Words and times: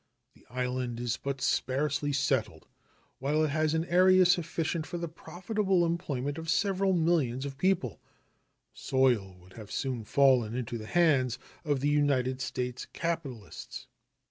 The 0.33 0.47
island 0.49 0.99
is 0.99 1.17
but 1.17 1.41
sparsely 1.41 2.11
settled, 2.11 2.65
while 3.19 3.43
it 3.43 3.51
has 3.51 3.75
an 3.75 3.85
area 3.85 4.25
sufficient 4.25 4.87
for 4.87 4.97
the 4.97 5.07
profitable 5.07 5.85
employment 5.85 6.39
of 6.39 6.49
several 6.49 6.91
millions 6.93 7.45
of 7.45 7.55
people. 7.59 8.01
The 8.73 8.79
soil 8.81 9.35
would 9.39 9.53
have 9.53 9.71
soon 9.71 10.03
fallen 10.03 10.55
into 10.55 10.79
the 10.79 10.87
hands 10.87 11.37
of 11.63 11.83
United 11.85 12.41
States 12.41 12.87
capitalists. 12.87 13.85